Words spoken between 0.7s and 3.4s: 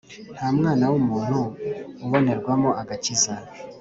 wumuntu ubonerwamo agakiza